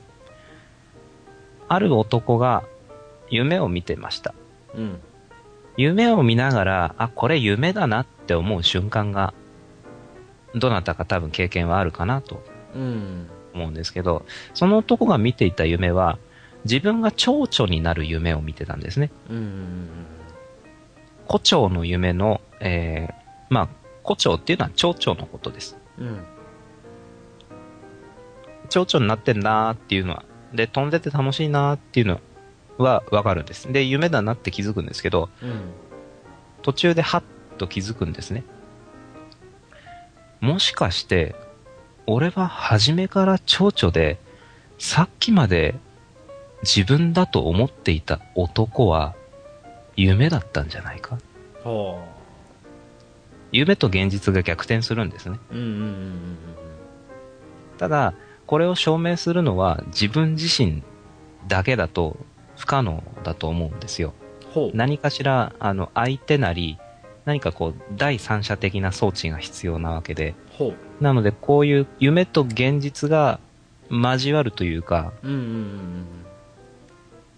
[1.68, 2.64] ある男が
[3.30, 4.34] 夢を見てました。
[4.74, 5.00] うん
[5.76, 9.34] 夢を見ながら、あ、これ夢だなって思う瞬間が、
[10.54, 12.44] どなたか多分経験はあるかなと
[12.76, 16.18] うん思うんですけど、その男が見ていた夢は、
[16.64, 19.10] 自分が蝶々になる夢を見てたんですね。
[19.30, 19.88] うんうん
[21.26, 23.14] 胡蝶の夢の、えー、
[23.48, 23.68] まあ、
[24.02, 25.76] 胡蝶っていうのは蝶々のことです。
[25.98, 26.24] うんうん
[28.70, 32.20] 蝶々になってんなーっていうのは、で、飛んでて楽しいなーっていうの
[32.78, 33.70] はわかるんです。
[33.70, 35.70] で、夢だなって気づくんですけど、うん
[36.62, 37.22] 途中でハッ
[37.58, 38.42] と気づくんですね。
[40.40, 41.34] もしかして、
[42.06, 44.18] 俺は初めから蝶々で、
[44.78, 45.74] さっきまで
[46.62, 49.14] 自分だと思っていた男は
[49.96, 51.18] 夢だったんじゃないか？
[51.62, 51.98] ほ
[53.52, 55.38] 夢と現実が逆転するんですね。
[57.78, 58.14] ただ、
[58.46, 60.82] これを証明するのは自分自身
[61.46, 62.16] だけだと
[62.56, 64.12] 不可能だと思うんですよ。
[64.74, 66.78] 何かしら、あの、相手なり、
[67.24, 70.34] 何かこう、第三者的な装置が必要なわけで、
[71.00, 73.40] なので、こういう夢と現実が
[73.90, 76.06] 交わるというか、うんうんうん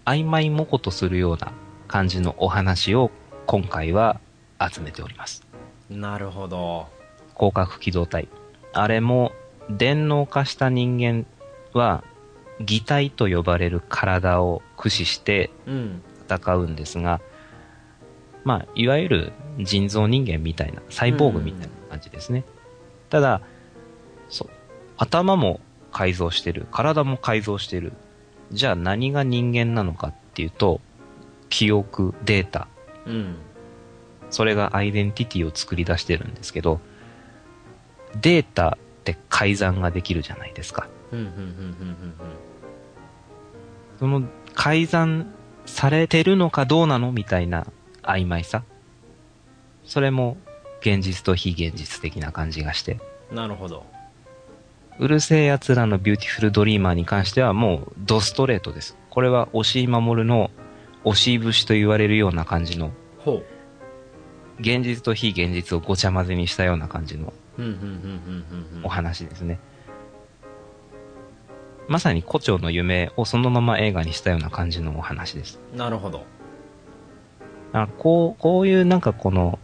[0.05, 1.51] 曖昧模糊とするような
[1.89, 3.11] 感じのお話を
[3.45, 4.21] 今回は
[4.57, 5.45] 集めております。
[5.91, 6.87] うんなるほど
[7.35, 8.29] 広角機動隊。
[8.71, 9.33] あれも
[9.69, 11.25] 電脳化した人間
[11.73, 12.05] は、
[12.61, 17.21] 擬態と呼ばれる体を駆使してうん戦うんですが、
[18.43, 22.43] まあ、いわゆる人造人間みたいな、サイボーグみたいな感じですね。
[23.09, 23.41] ただ、
[24.29, 24.49] そう、
[24.97, 25.59] 頭も
[25.91, 27.93] 改造してる、体も改造してる。
[28.51, 30.81] じゃあ何が人間なのかっていうと、
[31.49, 32.67] 記憶、データ、
[33.05, 33.35] うん
[34.29, 36.81] それがアイデンティティを作り出してるんですけど、
[38.21, 40.89] データって改ざんができるじゃないですか。
[41.11, 42.13] うんうんうんうん
[43.99, 45.33] その改ざん
[45.65, 47.65] されてるのかどうなのみたいな
[48.03, 48.63] 曖昧さ。
[49.87, 50.37] それも
[50.81, 52.93] 現実と非現実的な感じがして。
[52.93, 53.83] うんなるほど
[54.99, 58.97] うる星やつらのビューティフルドリーマーに関してはもうドストレートです。
[59.11, 60.49] これは押井守の
[61.03, 63.43] 押し節と言われるような感じの、ほ
[64.59, 67.91] 現実と非現実をごちゃ混ぜにしたような感じのううんうんうんうん
[68.73, 69.59] うんうんお話ですね。
[71.87, 75.59] まさに胡蝶の夢をそのまま映画にしたような感じのお話です。
[75.75, 76.25] なるほど
[77.71, 79.56] あこう、こういうなんかこの、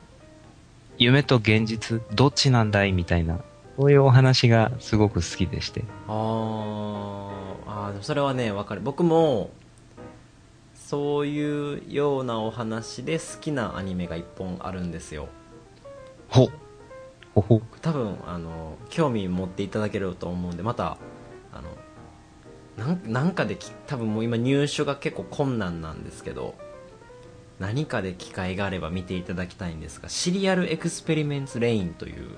[1.03, 2.91] 夢と現実、どっちなんだい？
[2.93, 3.39] みたいな、
[3.77, 5.83] そういうお話がすごく好きでして。
[6.07, 6.13] あー。
[7.65, 8.81] あーでもそれはね分かる。
[8.81, 9.51] 僕も
[10.75, 15.27] そういうようなお話で好きなアニメが一本あるんですよ。
[16.29, 16.49] ほ。
[17.33, 17.61] ほほ。
[17.81, 20.97] 多分あの興味持っていただけると思うんでまた
[21.51, 26.53] あのなんなんかでき多分もう今入手が結構困難なんですけど
[27.59, 32.29] 何かで機会があれば見ていただきたいんですがシリアルエクスペリメンツレインという。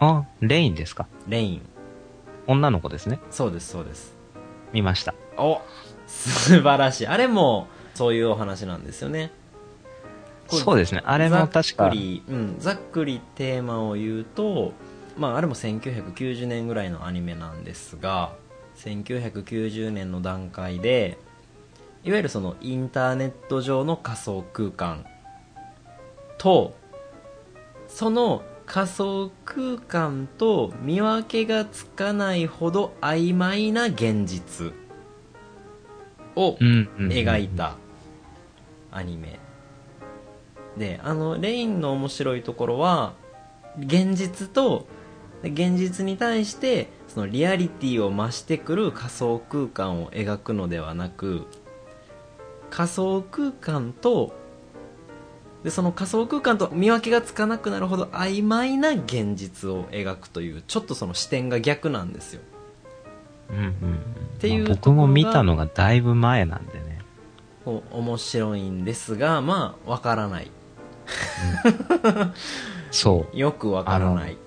[0.00, 1.06] あ、レインですか？
[1.28, 1.62] レイン。
[2.46, 3.20] 女の子ですね。
[3.30, 4.14] そうですそうです。
[4.72, 5.14] 見ました。
[5.36, 5.60] お
[6.06, 7.06] 素晴らしい。
[7.06, 9.30] あれもそういうお話なんですよね。
[10.48, 11.02] こそうですね。
[11.04, 14.72] あれも確ざっかく、り、うん、ざっくりテーマを言うと、
[15.16, 18.34] まあ、あれも1990年ぐらいのアニメなんですが
[18.78, 21.18] 1990年の段階で
[22.04, 25.06] いわゆるそのインターネット上の仮想空間
[26.38, 26.74] と
[27.86, 34.72] その仮想空間と見分けがつかないほど曖昧な現実
[36.34, 37.76] を描いた
[38.90, 39.38] アニメ。
[40.76, 43.12] であのレインの面白いところは
[43.78, 44.86] 現実と
[45.42, 51.46] 現実に対してそのリアリティを増してくる仮想空間を描くのではなく
[52.72, 54.32] 仮想空間と
[55.62, 62.40] でその仮想空間と見分けがつかなくなるほど曖昧な現実を描くというちょっとその視点が逆なんですよ。
[63.50, 63.68] うんうんうん。
[64.40, 66.98] ていうまあ僕も見たのがだいぶ前なんでね。
[67.64, 70.50] 面白いんですがまあわからない。
[72.90, 73.36] そう。
[73.36, 74.38] よくわからない。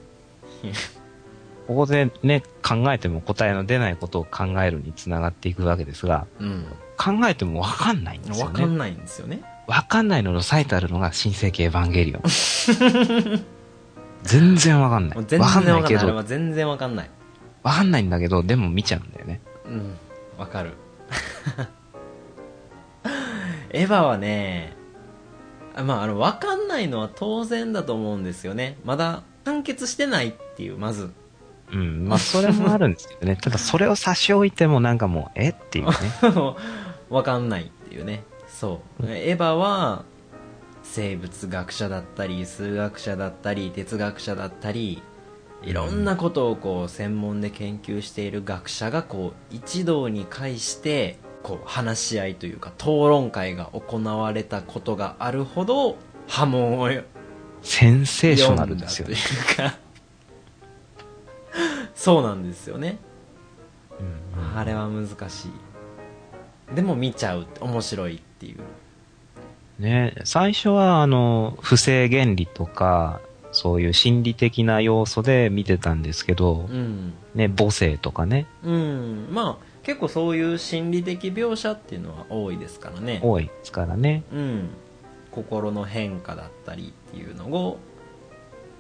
[1.67, 6.65] ここでね、考えても答えの出ないことを考えるにつながっていくわけですが、うん
[6.97, 8.53] 考えてもわかんないんですよね。
[8.53, 12.21] わかんないんですよねわかんないのの最たるのが新世紀エヴァンゲリオン。
[14.23, 15.19] 全然わかんない。
[15.19, 17.09] 全然わかんないわかんないあれけど、は全然わかんない
[17.63, 19.41] わかんないんだけど、でも見ちゃうんだよね。
[19.65, 19.97] うん
[20.37, 20.73] わかる
[23.71, 24.73] エヴァはね
[25.75, 31.11] あまああのわかんないのは当然だと思うんですよねまだ完結してないっていうまず
[31.71, 32.07] うん。
[32.07, 33.35] まあ、それもあるんですけどね。
[33.37, 35.49] ただ、それを差し置いてもなんかもう、え？
[35.49, 35.93] っていうね。
[37.09, 38.23] わかんないっていうね。
[38.47, 39.05] そう。
[39.07, 40.05] エヴァは
[40.83, 45.01] 生物学者だったり数学者だったり哲学者だったり
[45.63, 56.89] いろんなことをこう専門で研究している学者がこう一堂に会してこう話し合いというか討論会が行われたことがあるほど波紋を
[57.61, 59.15] センセーショナルですよね。
[59.53, 59.77] う か
[61.95, 62.99] そうなんですよね。
[63.99, 64.57] うん。
[64.57, 65.51] あれは難しい
[66.73, 68.59] でも見ちゃう面白いっていう。
[69.81, 73.19] ね、最初はあの、不正原理とか、
[73.51, 77.13] そういう心理的な要素で見てたんですけどう、ん。
[77.35, 79.27] ね、母性とかね、うん。
[79.31, 83.19] まあ結構そういう心理的描写っていうのは多いですからね。
[83.23, 84.23] 多いですからね。
[84.33, 84.69] うん。
[85.31, 87.77] 心の変化だったりっていうのを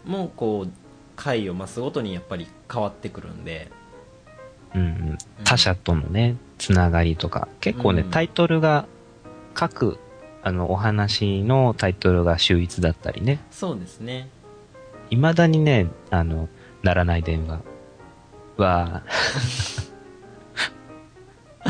[0.05, 0.71] もうこう
[1.15, 3.71] 回を増すごとにやっぱり変わってくるんで。
[4.73, 8.09] うんうん、他者とのね、つながりとか、結構ね、うん。
[8.09, 8.87] タイトルが、
[9.53, 9.99] 各、
[10.43, 14.29] あの、お話のタイトルが秀逸だったりね、そうですね。
[15.09, 16.49] 未だにね、あの、
[16.83, 17.61] ならない電話。
[18.57, 19.03] は、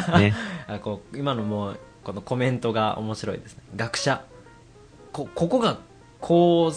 [0.19, 0.33] ね、
[0.67, 3.63] あこう今のもうこのコメントが面白いですね。
[3.75, 4.23] 学者。
[5.11, 5.79] こここが
[6.19, 6.71] こ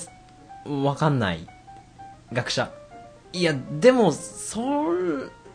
[0.65, 1.47] うわかんない
[2.33, 2.71] 学者。
[3.33, 4.93] いや、でも、そ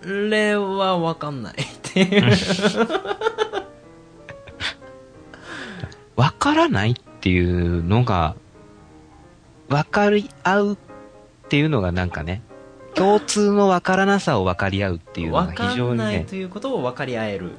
[0.06, 2.32] れはわかんないっていう。
[6.16, 8.36] わからないっていうのが、
[9.70, 10.78] わかり合うっ
[11.50, 12.42] ていうのがなんかね、
[12.96, 17.52] 共通のわからなさを分かり合うっていうのが非常にねんないと、いうことを分かり合える。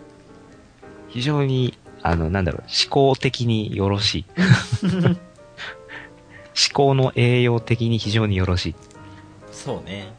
[1.09, 4.27] 非常に、あの、なんだろう、思考的によろしい。
[6.55, 8.75] 思考の栄養的に非常によろしい。
[9.51, 10.13] そうね。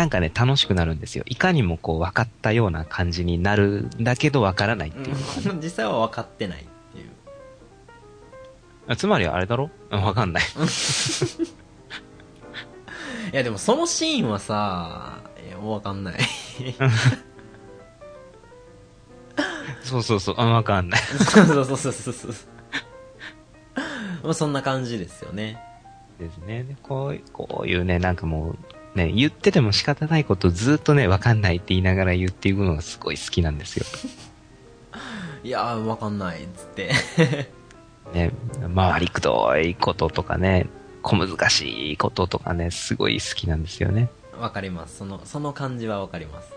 [0.00, 1.24] なんかね、楽しくなるんですよ。
[1.26, 5.16] いかにもこう分かったような感じになるんだけど分からないっていう。
[5.50, 7.10] うん 実際は分かってないっていう。
[8.88, 9.68] あつまりあれだろ？
[9.90, 10.42] う ん分かんない。
[13.30, 16.18] いやでもそのシーンはさ、いや、分かんない。
[19.82, 21.00] そうそうそう、あ分かんない。
[21.00, 22.32] そうそうそうそうそうそう。
[24.24, 25.58] まあそんな感じですよね。
[26.18, 26.62] ですね。
[26.62, 28.56] でこういこういうね、なんかもう、
[28.94, 33.86] ね、言ってても仕方ないことをずっとね、分かんないって言いながら言っていくのがすごい好きなんですよ。
[35.44, 36.92] いやー、分かんないっつって。
[38.12, 38.32] ね、
[38.74, 40.66] 回りくどいこととかね、
[41.02, 44.10] 小難しいこととかね、すごい好きなんですよね。
[44.38, 44.98] 分かります。
[44.98, 46.52] その、その感じは分かります。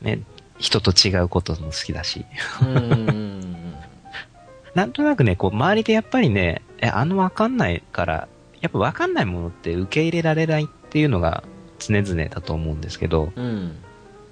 [0.00, 0.20] ね、
[0.58, 2.24] 人と違うことも好きだし。
[2.60, 3.74] うーん。
[4.74, 8.28] なんとなくね、こう、周りでやっぱりね、え、あのわかんないから、
[8.60, 11.44] やっぱわかんないものって受け入れられないっていうのが
[11.78, 13.76] 常々だと思うんですけど、うん。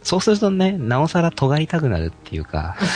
[0.02, 2.76] そうするとね、なおさら尖りたくなるっていうか、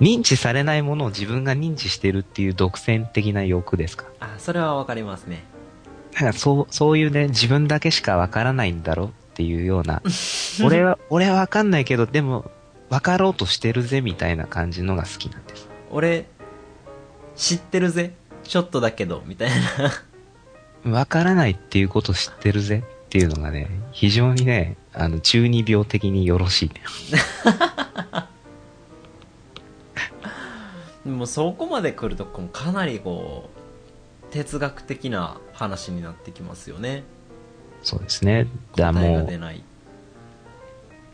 [0.00, 4.06] 認知されないものを自分が認知してるっていう独占的な欲ですか。
[4.18, 5.44] あ、それは分かりますね。
[6.12, 10.02] だからそう、そういうね、自分だけしかわからないんだろっていうような、
[10.64, 12.50] 俺は、俺はわかんないけど、でも、
[12.88, 15.68] わかろうとしてるぜみたいな感じのが好きなんです。
[15.90, 16.26] 俺、
[17.36, 18.14] 知ってるぜ。
[18.42, 19.56] ちょっとだけど、みたいな。
[20.84, 26.70] わからないっていうこと知ってるぜっていうのがね、非常にね、あの、中二病的によろしい。
[31.08, 33.50] もうそこまで来ると、かなりこ
[34.28, 37.02] う、哲学的な話になってきますよね。
[37.82, 38.46] そうですね。
[38.76, 39.64] だもう、出ない。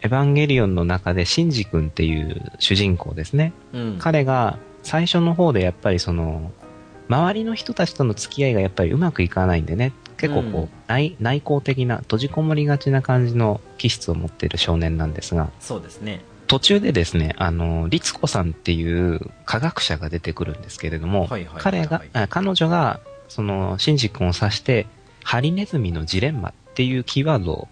[0.03, 3.53] エヴァンゲリオンの中でシンジ君っていう主人公ですね。
[3.73, 3.97] うん。
[3.99, 6.53] 彼が最初の方でやっぱりその、
[7.09, 16.20] 周りの人たちとの付き合いがやっぱりうまくいかないんでね、結構こう、うん内内向的な、閉じこもりがちな感じの気質を持っている少年なんですが、そうですね。
[16.46, 21.28] 途中でですね、あの、律子さんっていう科学者が出てくるんですけれども、
[21.59, 24.86] 彼が、あ彼女が、その、シンジ君を指して、
[25.24, 27.68] ハリネズミのジレンマっていうキーワードを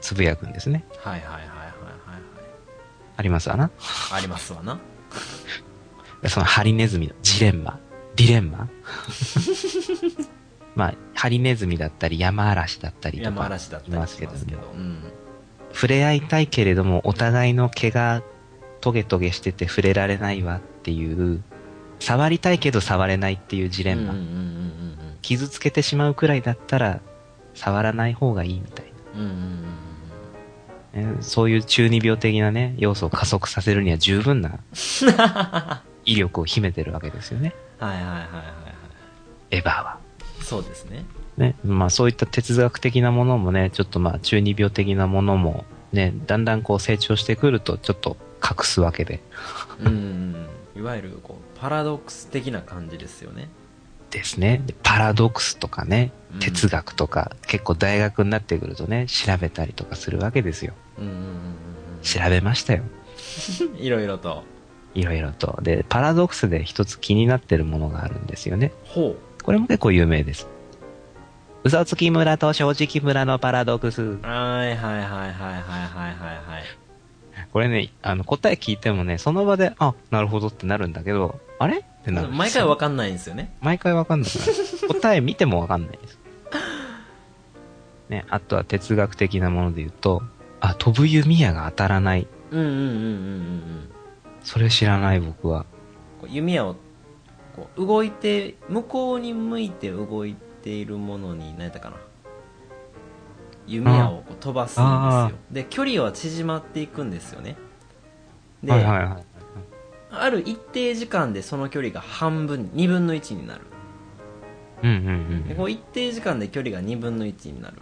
[0.00, 0.84] つぶやくんですね。
[1.02, 1.56] はいはいはいはいはい
[3.18, 3.70] ありますわな。
[3.78, 4.18] はい。
[4.18, 4.78] ありますわな。
[6.28, 7.78] そのハリネズミのジレンマ、
[8.16, 8.68] ディレンマ？
[10.74, 13.30] まあ、ハリネズミだったり、山嵐だったりとか、
[13.86, 14.32] いますけど。
[14.74, 14.98] うん。
[15.72, 18.22] 触れ合いたいけれども、お互いの毛が
[18.80, 21.42] トゲトゲしてて触れられないわっていう、
[21.98, 24.14] 触りたいけど触れないっていうジレンマ。
[25.22, 27.00] 傷つけてしまうくらいだったら、
[27.54, 29.20] 触らない方がいいみたいうん。
[29.20, 31.16] うんうんうんな、ね。
[31.20, 34.60] そういう中二病的なね、要素を加速させるには十分な
[36.04, 37.54] 威力を秘めてるわけですよね。
[37.80, 37.88] うん。
[37.88, 38.26] はいはいはいはいはい。
[39.50, 39.98] エヴァは。
[40.40, 41.04] そうですね。
[41.36, 49.22] ね、まあそういった哲学的なものもね、ちょっとまあ中二病的なものもね、だんだんこう成長してくるとちょっと隠すわけで。
[49.80, 50.80] うんうんうん。
[50.80, 53.48] いわゆる、こう、パラドックス的な感じですよね。
[54.10, 54.62] ですね。
[54.66, 60.74] でパラドックスとかねうん、哲学とか、結構大学になってくるとね、調べたりとかするわけですよ。
[60.98, 61.26] うんうんうん
[62.02, 62.82] 調べましたよ。
[63.74, 63.78] うん。
[63.78, 64.44] いろいろと。
[64.96, 65.58] いろいろと。
[65.62, 68.72] で、パラドックスで一つ気になってるものがあるんですよね。
[68.84, 69.16] ほう。
[69.44, 70.48] これも結構有名です。
[71.64, 74.02] 嘘つき村と正直村のパラドックス。
[74.02, 76.64] はいはいはいはいはいはいはい。
[77.52, 81.78] これね、あの、答え聞いてもね、その場で、あ、なるほどってなるんだけど、あれ？
[81.78, 82.28] ってなる。
[82.30, 83.54] 毎回わかんないんですよね。
[83.60, 84.30] 毎回わかんない。
[84.88, 86.18] 答え見てもわかんないです。
[88.08, 90.22] ね、あとは哲学的なもので言うと、
[90.60, 92.26] あ、飛ぶ弓矢が当たらない。
[92.50, 93.88] うんうんうんうんうん。
[94.46, 95.66] それ知らない僕は。
[96.20, 96.76] こう弓矢を
[97.56, 101.96] こう動いて向こうに向いて動いているものに何やったかな
[103.66, 107.56] 弓矢をこう飛ばすんあですよで距離は縮まっていくんですよね
[108.62, 109.24] で、はいはいはい。
[110.12, 113.62] ある一定時間でその距離が半分2分の1になる
[114.84, 115.48] うんうんうん。
[115.48, 117.78] でこう一定時間で距離が2分の1になる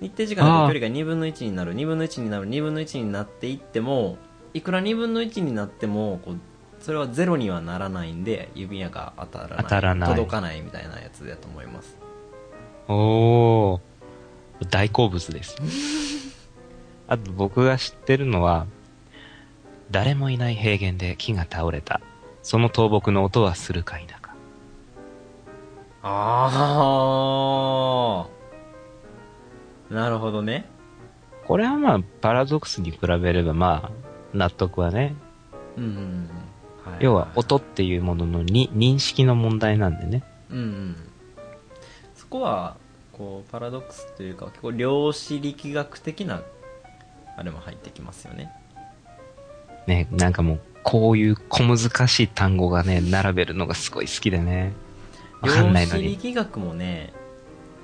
[0.00, 4.16] 一定時間で距離が2分の1になる2分の1になる2分の1になっていっても
[4.54, 6.38] いくら2分の1になってもこう
[6.80, 11.96] それはゼロにはならないんで指矢が当たらない当たらない届かないみたいなやつだと思います
[12.88, 13.80] おー。
[14.70, 15.56] 大好物です。
[17.08, 18.66] あと僕が知ってるのは、
[19.90, 22.00] 誰もいない平原で木が倒れた。
[22.42, 24.34] その倒木の音はするか否か。
[26.02, 28.26] あ
[29.90, 29.94] あ。
[29.94, 30.66] なるほどね。
[31.46, 33.90] これはまあ、パラドックスに比べればまあ、
[34.34, 35.14] 納得はね。
[35.76, 36.28] うん。
[36.84, 40.24] はい要は、音っていうもののに認識の問題なんでね。
[40.50, 40.96] うんうん。
[42.14, 42.76] そこは、
[43.12, 46.42] こう、パラドックスというか、結構量子力学的な、
[47.36, 48.50] あれも入ってきますよね。
[49.86, 51.78] ね、なんかもう、こういう小難
[52.08, 54.72] しい単語がね、並べるのがすごい好きでね。
[55.42, 56.12] わかんないの量子に。
[56.16, 57.12] 力学もね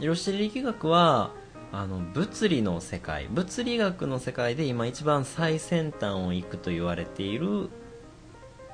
[0.00, 1.32] 量子力学は
[1.70, 7.68] あの物理の世界物理学の世界で今一番最先端を行くと言われている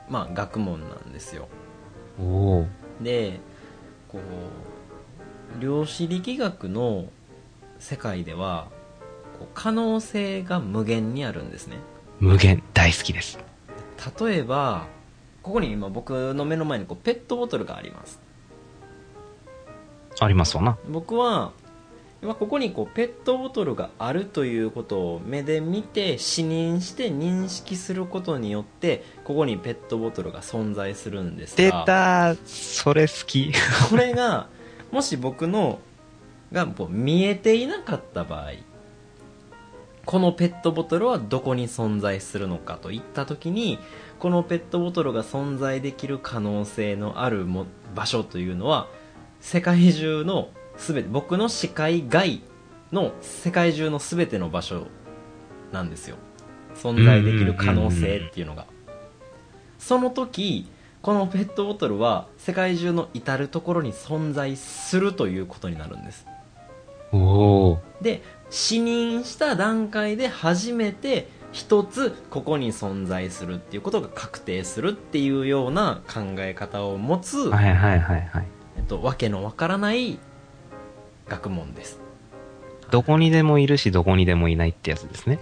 [0.08, 1.48] まあ学問なんですよ。
[3.00, 3.40] で
[4.08, 4.20] こ
[5.58, 7.06] う量子力学の
[7.80, 8.68] 世界では
[9.38, 11.78] こう可能性が無限にあるんですね
[12.20, 13.38] 無限、大好きです。
[14.20, 14.86] 例えば
[15.42, 18.20] ここに今僕の目の前にこうペットボトルがあります
[20.20, 20.78] ありますわな。
[20.88, 21.52] 僕は
[22.24, 33.52] 今ここにこうペットボトルがあるということを目で見て視認して認識することによってここにペットボトルが存在するんです出がたそれ好き。
[33.90, 34.48] これが
[34.90, 35.80] もし僕の
[36.50, 38.52] がこう見えていなかった場合
[40.06, 43.78] このペットボトルはどこに存在するのかといった時に
[44.18, 48.88] このペットボトルが存在できる可能性のあるも場所というのは
[49.42, 52.42] 世界中の全て僕の視界外
[52.92, 54.86] の世界中の全ての場所
[55.72, 56.16] なんですよ
[56.74, 58.66] 存在できる可能性っていうのが
[59.78, 60.68] その時
[61.02, 66.26] このペットボトルは世界中の至る所に存在するということになるんです。
[68.00, 78.46] で視認した段階で初めて一つここに存在するっていうことが確定するっていうような考え方を持つ、はいはいはいはい。
[78.76, 80.18] えっと、わけのわからない
[81.28, 82.00] 学問です
[82.90, 85.40] どこにでもいるし、どこにでもいないってやつですね。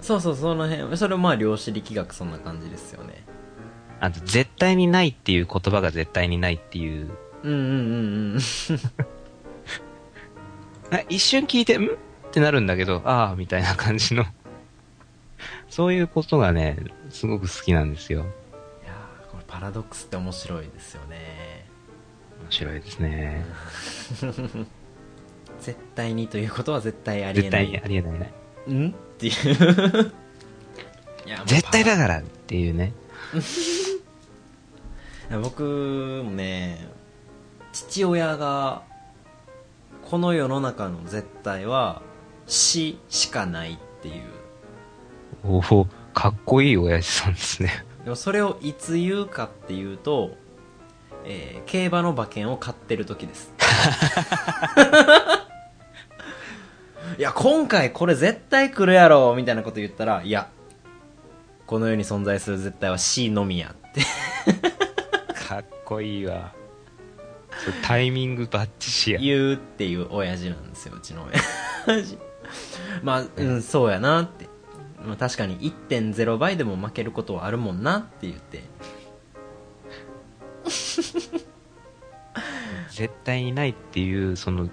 [0.00, 3.24] そうそうその辺それはまあ量子力学そんな感じですよね
[4.00, 7.10] あと、絶対にないっていう言葉が絶対にないっていう。
[7.42, 8.38] うんうんうんうん
[10.90, 11.86] あ一瞬聞いて、ん？
[11.86, 11.88] っ
[12.30, 14.24] てなるんだけど、ああ、みたいな感じの。
[15.70, 16.76] そういうことがね、
[17.10, 18.20] すごく好きなんですよ。
[18.20, 21.66] いやーこれパラドックスって面白いですよね
[22.42, 23.44] 面白いですね。
[25.64, 28.32] 絶対にということは絶対ありえ絶対ないにありえないね。
[28.68, 28.90] ん？
[28.90, 29.32] っていう
[31.26, 32.92] いやもう絶対だからっていうね。
[35.42, 35.62] 僕
[36.22, 36.86] もね
[37.72, 38.82] 父親が
[40.02, 42.02] この世の中の絶対は
[42.46, 44.22] 死しかないっていう
[45.42, 47.86] おお、かっこいい親父さんですね。
[48.04, 50.36] でもそれをいつ言うかっていうと、
[51.24, 53.50] えー競馬の馬券を買ってる時です
[57.18, 60.48] いや今回これ絶対来るやろみたいなこと言ったらいや
[61.66, 64.02] この世に存在する絶対は死のみやって。
[65.48, 66.52] かっこいいわ。
[67.82, 69.20] タイミングバッチシや。
[69.20, 71.26] 言うっていう親父なんですようちの
[71.86, 72.18] 親父。
[73.02, 74.48] まあ、うん、そうやなって、
[75.04, 78.62] まあ、確かに1.0倍でも負けることはあるもんなって言って。
[82.90, 84.68] 絶対にないっていう、その、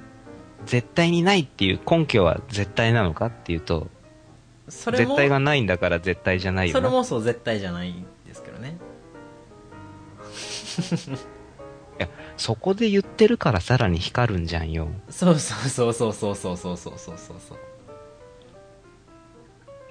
[0.65, 3.87] 絶対にないっていう根拠は絶対なのかっていうと、
[4.69, 6.79] それも絶対がないんだから絶対じゃないよな。
[6.79, 8.77] それもそう絶対じゃないんですけどね
[11.99, 14.87] いや、そこで言ってるからさらに光るんじゃんよ。
[15.09, 17.57] そうそうそうそうそうそうそうそうそうそうそう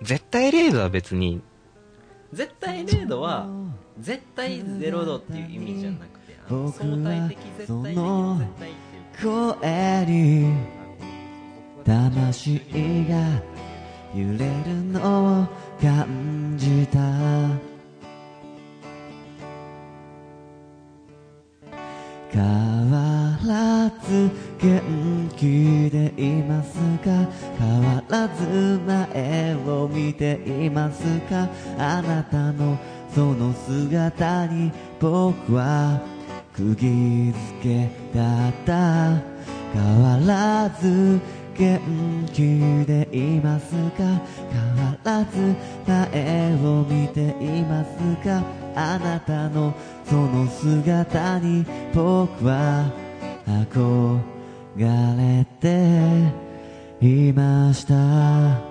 [0.02, 1.42] 絶対0度は別に、
[2.32, 3.46] 絶対0度は
[3.98, 8.70] 絶対0度っていう意味じゃなくてあの相対的絶対的の絶対
[9.22, 10.54] 声に
[11.84, 12.58] 魂
[13.06, 13.42] が
[14.14, 15.46] 揺れるのを
[15.80, 16.98] 感じた。
[22.32, 24.80] 変わらず元
[25.36, 27.28] 気でいますか？
[27.58, 31.48] 変わらず前を見ていますか？
[31.76, 32.78] あなたの
[33.14, 36.00] その姿に僕は
[36.54, 39.20] 釘付けだった。
[39.72, 41.20] 変わらず
[41.56, 41.80] 元
[42.32, 44.02] 気でいますか？
[44.50, 45.54] 変わらず
[45.86, 47.90] 前を見ています
[48.24, 48.42] か？
[48.74, 52.90] あなたのその姿に僕は
[53.46, 54.18] 憧
[54.76, 58.69] れていました。